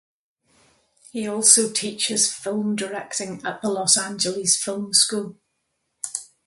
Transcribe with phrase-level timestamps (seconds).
[1.11, 5.37] He also teaches film directing at the Los Angeles Film School.